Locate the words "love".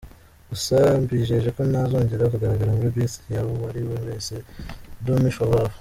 5.51-5.69